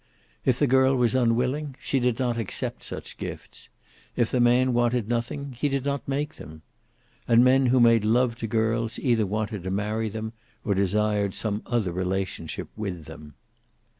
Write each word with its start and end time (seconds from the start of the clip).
If 0.45 0.57
the 0.57 0.65
girl 0.65 0.95
was 0.95 1.13
unwilling, 1.13 1.75
she 1.79 1.99
did 1.99 2.17
not 2.17 2.35
accept 2.39 2.81
such 2.81 3.17
gifts. 3.17 3.69
If 4.15 4.31
the 4.31 4.39
man 4.39 4.73
wanted 4.73 5.07
nothing, 5.07 5.51
he 5.51 5.69
did 5.69 5.85
not 5.85 6.07
make 6.07 6.37
them. 6.37 6.63
And 7.27 7.43
men 7.43 7.67
who 7.67 7.79
made 7.79 8.03
love 8.03 8.35
to 8.37 8.47
girls 8.47 8.97
either 8.97 9.27
wanted 9.27 9.61
to 9.63 9.69
marry 9.69 10.09
them 10.09 10.33
or 10.65 10.73
desired 10.73 11.35
some 11.35 11.61
other 11.67 11.91
relationship 11.91 12.69
with 12.75 13.05
them. 13.05 13.35